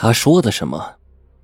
[0.00, 0.94] 他说的什么？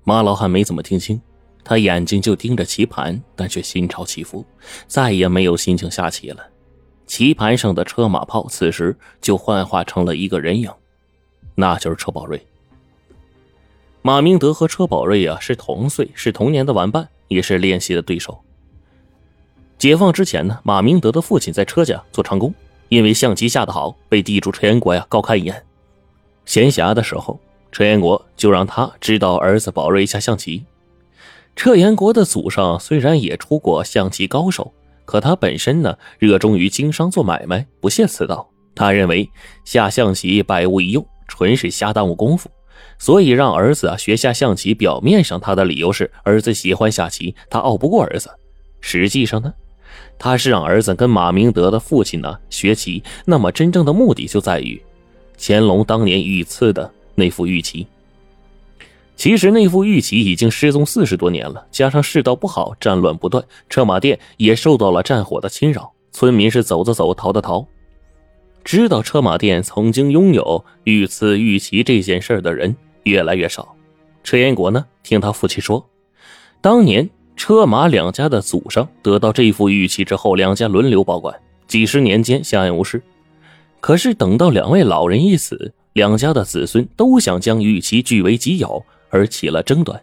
[0.05, 1.21] 马老汉没怎么听清，
[1.61, 4.45] 他眼睛就盯着棋盘，但却心潮起伏，
[4.87, 6.41] 再也没有心情下棋了。
[7.05, 10.71] 棋盘上的车马炮此时就幻化成了一个人影，
[11.53, 12.41] 那就是车宝瑞。
[14.01, 18.41] 马明德和车宝瑞啊是同岁，是童年的玩伴，也是练习的对手。
[19.77, 22.55] 解放之前呢，马明德的父亲在车家做长工，
[22.87, 25.61] 因为象棋下得好，被地主车延国呀高看一眼。
[26.45, 27.37] 闲暇的时候，
[27.75, 30.63] 车延国就让他指导儿子宝瑞下象棋。
[31.57, 34.71] 车延国的祖上虽然也出过象棋高手。
[35.03, 38.49] 可他本身呢，热衷于经商做买卖，不屑此道。
[38.73, 39.29] 他认为
[39.65, 42.49] 下象棋百无一用，纯是瞎耽误功夫，
[42.97, 44.73] 所以让儿子啊学下象棋。
[44.73, 48.29] 表面上他的理由是儿子喜欢下棋，他拗不过儿子。
[48.79, 49.53] 实际上呢，
[50.17, 53.03] 他是让儿子跟马明德的父亲呢学棋。
[53.25, 54.81] 那么真正的目的就在于
[55.37, 57.87] 乾隆当年御赐的那副玉棋。
[59.15, 67.65] 其实那副玉旗已经失踪四十多年了，加上世道不好，战乱不断，车马店也受到了战火的侵扰，村民是走的走，逃的逃。
[68.63, 73.75] 知道车马店曾经拥有御赐玉旗这件事的人越来越少。
[74.23, 75.87] 车延国呢，听他父亲说，
[76.59, 81.33] 当年车马两家的祖上得到这副玉旗之后，两家轮流保管，
[81.67, 83.01] 几十年间相安无事。
[83.85, 88.83] 可是等到两位老人一死，两家的子孙都想将玉旗据为己有。
[89.11, 90.01] 而起了争端，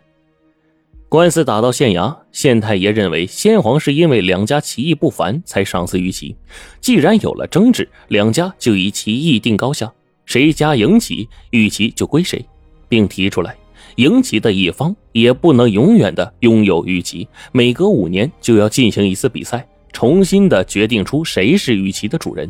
[1.09, 6.37] 官司打到县衙，县太爷认为先皇是因为两家棋艺不凡才赏赐玉旗，
[6.81, 9.93] 既然有了争执，两家就以棋艺定高下，
[10.27, 12.47] 谁家赢棋，玉旗就归谁，
[12.89, 13.57] 并提出来，
[13.97, 22.49] 赢棋的一方也不能永远的拥有玉旗，每隔五年就要进行一次比赛，重新的决定出谁是玉旗的主人。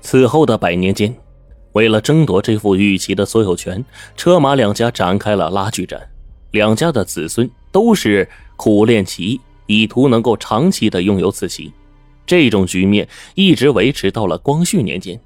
[0.00, 1.14] 此后的百年间。
[1.72, 3.84] 为了争夺这副玉旗的所有权，
[4.16, 6.00] 车马两家展开了拉锯战。
[6.52, 11.70] 两家的子孙都是苦练棋艺，以图能够长期的拥有此旗。
[12.26, 15.20] 这种局面一直维持到了光绪年间。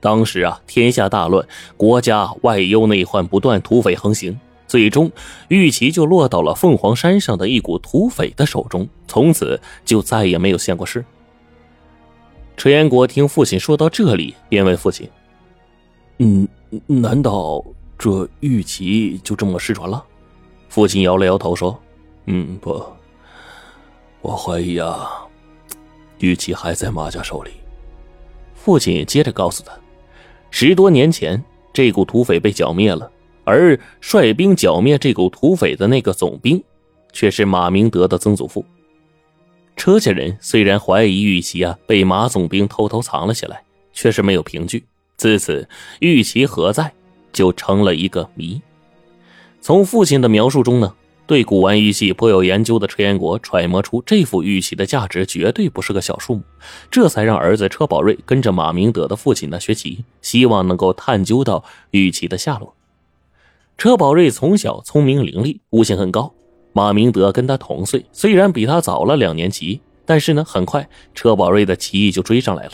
[0.00, 5.10] 当时啊，天下大乱，国家外忧内患不断，土匪横行，最终
[5.48, 11.04] 玉旗就落到了凤凰山上的一股土匪的手中，从此就再也没有现过世。
[12.56, 15.08] 车延国听父亲说到这里，便问父亲。
[16.18, 16.48] 嗯，
[16.86, 17.62] 难道
[17.98, 20.02] 这玉玺就这么失传了？
[20.68, 21.78] 父亲摇了摇头说
[22.26, 22.82] ：“嗯，不，
[24.22, 25.26] 我怀疑啊，
[26.18, 27.50] 玉旗还在马家手里。”
[28.54, 29.72] 父亲接着告诉他
[30.50, 31.42] ：“十多年前，
[31.72, 33.10] 这股土匪被剿灭了，
[33.44, 36.62] 而率兵剿灭这股土匪的那个总兵，
[37.12, 38.64] 却是马明德的曾祖父。
[39.76, 44.84] 车家人虽然怀疑玉玺啊被马总兵偷偷藏了起来，却是没有凭据。”
[45.16, 45.68] 自此，
[46.00, 46.92] 玉玺何在，
[47.32, 48.60] 就成了一个谜。
[49.60, 50.94] 从父亲的描述中呢，
[51.26, 56.42] 对古玩玉器颇有研究的车延国揣摩出这副玉器的价值绝对不是个小数目，
[56.90, 62.74] 这才让儿子车宝瑞跟着马明德的父亲呢学习，希望能够探究到玉器的下落。
[63.78, 66.32] 车宝瑞从小聪明伶俐，悟性很高。
[66.76, 72.72] 马明德跟他同岁，虽然比他早了两年级，但是呢，很快车宝瑞的棋艺就追上来了。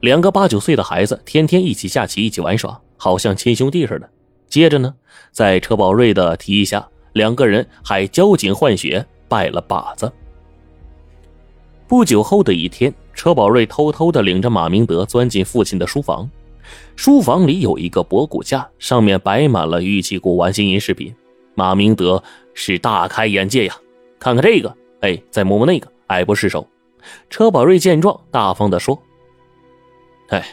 [0.00, 4.08] 两个八九岁的孩子天天一起下棋，一起玩耍，好像亲兄弟似的。
[4.48, 4.94] 接着呢，
[5.32, 10.10] 在车宝瑞的提议下，两个人还交警换血，拜了把子。
[11.86, 16.26] 不久后的一天，车宝瑞偷偷的领着马明德钻进父亲的书房。
[16.96, 21.14] 书房里有一个博古架，上面摆满了玉器、古玩、金银饰品。
[21.54, 22.22] 马明德
[22.54, 23.74] 是大开眼界呀，
[24.18, 26.66] 看看这个，哎，再摸摸那个，爱不释手。
[27.28, 29.00] 车宝瑞见状，大方的说。
[30.28, 30.46] 哎，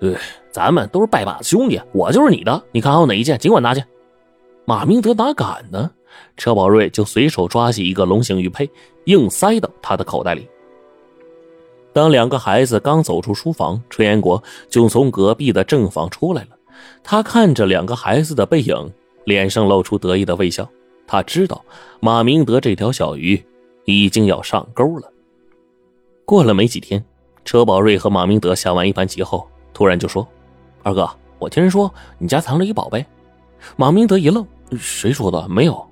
[0.00, 0.14] 呃，
[0.50, 3.82] 咱们都是拜把子兄弟，我就是你的，你看好哪一件，尽管拿去。
[4.64, 5.90] 马明德哪敢呢？
[6.36, 8.68] 车宝瑞就随手抓起一个龙形玉佩，
[9.04, 10.48] 硬塞到他的口袋里。
[11.92, 16.48] 当两个孩子刚走出书房，车延国就从隔壁的正房出来了。
[17.02, 18.92] 他看着两个孩子的背影，
[19.26, 20.66] 脸上露出得意的微笑。
[21.06, 21.64] 他知道
[22.00, 23.40] 马明德这条小鱼
[23.84, 25.12] 已经要上钩了。
[26.24, 27.04] 过了没几天。
[27.44, 30.26] 车宝瑞和马明德下完一盘棋后，突然就说
[30.82, 31.08] ：“二哥，
[31.38, 31.88] 我听人说
[32.18, 33.06] 你家藏着一宝贝。”
[33.78, 34.44] 马明德一愣
[34.76, 35.48] ：“谁说的？
[35.48, 35.88] 没有。”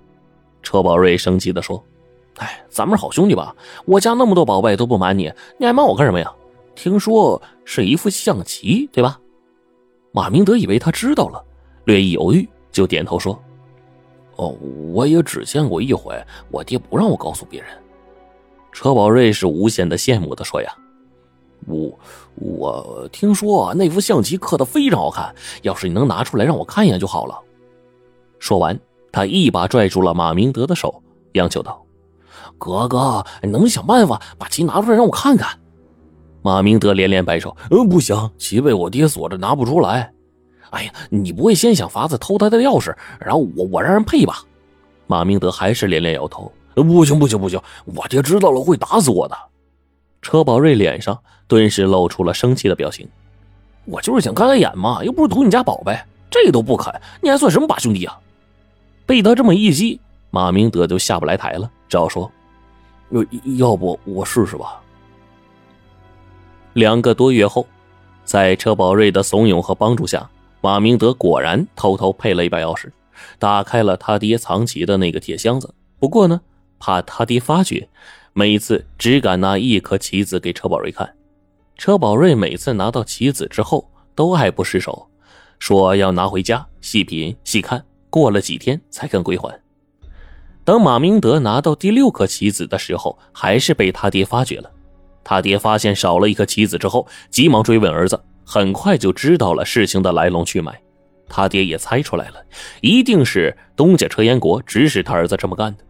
[0.65, 1.81] 车宝瑞生气的说
[2.39, 3.55] ：“哎，咱们是好兄弟吧？
[3.85, 6.29] 我家那么多宝贝都不瞒你，你还瞒我干什么呀？
[6.75, 9.21] 听说是一副象棋，对吧？”
[10.11, 11.41] 马明德以为他知道了，
[11.85, 13.41] 略一犹豫，就点头说
[14.37, 14.49] ：“哦，
[14.93, 17.71] 我也只见过一回，我爹不让我告诉别人。”
[18.73, 20.71] 车宝瑞是无限的羡慕的说：“呀。”
[21.67, 21.99] 我
[22.35, 27.41] 我听说那幅象棋刻的非常好看，要是你能拿出来让我看一眼就好了。
[28.38, 28.79] 说完，
[29.11, 31.03] 他一把拽住了马明德的手，
[31.35, 31.82] 央求道
[32.59, 35.49] ：“哥哥，能想办法把棋拿出来让我看看？”
[36.43, 40.12] 马明德连连摆手：“嗯，不行，棋被我爹锁着，拿不出来。”
[40.75, 44.43] 哎呀，你不会先想法子偷他的钥匙，然后我我让人配吧？
[45.06, 47.61] 马明德还是连连摇头：“不行，不行，不行！
[47.85, 49.37] 我爹知道了会打死我的。”
[50.21, 53.09] 车宝瑞脸上顿时露出了生气的表情
[53.85, 55.97] ：“我就是想开开眼嘛，又不是图你家宝贝，
[56.31, 58.19] 这都不肯，你还算什么把兄弟啊？”
[59.06, 60.00] 被他这么一激，
[60.31, 62.32] 马明德就下不来台了，只好说
[63.12, 63.23] ：“要
[63.59, 64.81] 要不我试试吧。”
[66.73, 67.67] 两个多月后，
[68.25, 70.29] 在车宝瑞的怂恿和帮助下，
[70.65, 72.91] 马明德果然偷偷配了一把钥匙，
[73.39, 75.75] 打开了他爹藏起的那个铁箱子。
[75.99, 76.41] 不过呢，
[76.79, 77.87] 怕他爹发觉，
[78.33, 81.17] 每次只敢拿一颗棋子给车宝瑞看。
[81.77, 85.07] 车宝瑞每次拿到棋子之后，都爱不释手，
[85.59, 89.61] 说要拿回家细品细看，过了几天才肯归还。
[90.65, 94.71] 等马明德拿到第六颗棋子的时候，还是被他爹发觉了。
[95.23, 100.81] 他爹发现少了一颗棋子之后，急忙追问儿子，很快就知道了事情的来龙去脉。
[101.29, 102.37] 他爹也猜出来了，
[102.81, 105.85] 一定是东家车延国指使他儿子这么干的。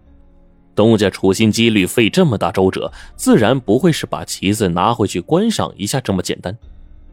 [0.74, 6.56] 东家处心积虑费这么大周折，自然不会是把棋子拿回去观赏一下这么简单。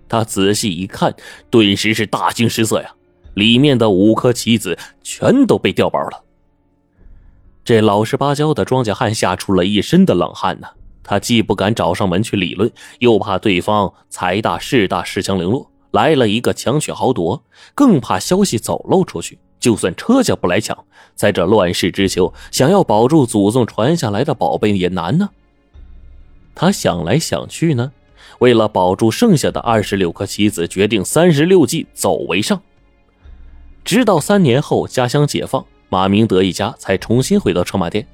[0.07, 1.13] 他仔细一看，
[1.49, 2.93] 顿时是大惊失色呀！
[3.33, 6.23] 里面的五颗棋子全都被调包了。
[7.63, 10.67] 这老实巴交的庄稼汉吓出了一身的冷汗呢。
[11.03, 17.43] 他既不敢找上门去理论，又怕对方财大势大恃强凌弱，来了一个强取豪夺，
[17.73, 19.39] 更怕消息走漏出去。
[19.59, 25.29] 就算车家不来抢，在这乱世之秋，想要保住祖宗传下来的宝贝也难呢。
[26.55, 27.91] 他想来想去呢，
[28.39, 32.61] 为了保住剩下的二十六颗棋子，决定三十六计，走为上。
[33.83, 38.07] 直到三年后家乡解放，马明德一家才重新回到车马店，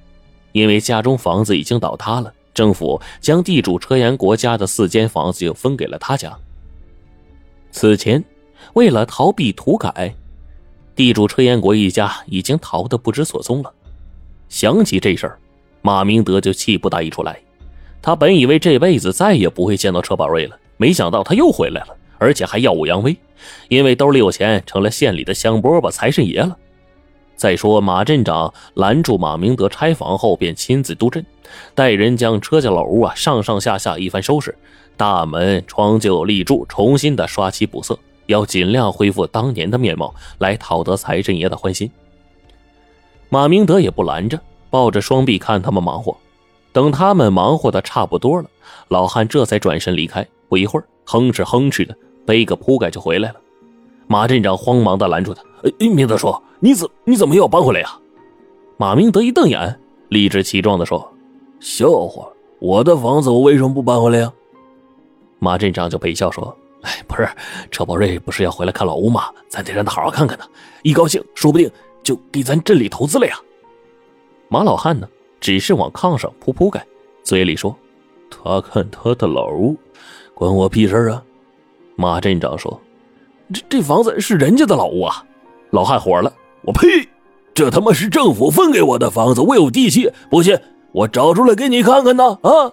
[0.51, 2.33] 因为家中房子已经倒塌了。
[2.57, 6.35] 政府将地主车延国家的四间房子又分给了他家。
[7.69, 8.23] 此前，
[8.73, 10.15] 为了逃避土改，
[10.95, 13.71] 地主车延国一家已经逃得不知所踪了。
[14.49, 15.37] 想起这事儿，
[15.83, 17.39] 马明德就气不打一处来。
[18.01, 23.15] 他本以为这辈子再也不会见到车宝瑞了，没想到他又回来了，而且还耀武扬威，
[23.69, 26.57] 因为兜里有钱，成了县里的香饽饽财神爷了。
[27.37, 31.23] 再说，马镇长拦住马明德拆房后，便亲自督阵，
[31.75, 34.57] 带人将车家老屋啊上上下下一番收拾，
[34.97, 41.89] 大门窗就立柱，重新的刷漆补色，要尽量恢复当年的面貌，来讨得财神爷的欢心。
[43.29, 44.39] 马明德也不拦着，
[44.71, 46.17] 抱着双臂看他们忙活。
[46.73, 48.49] 等他们忙活的差不多了，
[48.87, 50.27] 老汉这才转身离开。
[50.49, 51.95] 不一会儿，哼哧哼哧的
[52.25, 53.35] 背个铺盖就回来了。
[54.07, 57.99] 马镇长慌忙的拦住他：“哎，明德叔。”你怎你怎么又要搬回来呀？
[58.77, 61.07] 马明德一瞪眼，理直气壮的说
[61.61, 62.27] ：“笑话，
[62.59, 64.33] 我的房子我为什么不搬回来呀？”
[65.37, 67.29] 马镇长就陪笑说：“哎，不是，
[67.69, 69.25] 车宝瑞不是要回来看老屋吗？
[69.47, 70.45] 咱得让他好好看看呢。
[70.81, 71.69] 一高兴，说不定
[72.01, 73.39] 就给咱镇里投资了呀。”
[74.49, 75.07] 马老汉呢，
[75.39, 76.83] 只是往炕上铺铺盖，
[77.21, 77.75] 嘴里说
[78.31, 79.77] ：“他看他的老屋，
[80.33, 81.23] 关我屁事啊！”
[81.95, 82.81] 马镇长说
[83.53, 85.23] ：“这这房子是人家的老屋啊！”
[85.71, 86.31] 老汉火了。
[86.61, 87.07] 我呸！
[87.53, 90.57] 这他妈是政府分给我的房子，我有地契，不信
[90.91, 92.37] 我找出来给你看看呢！
[92.43, 92.71] 啊！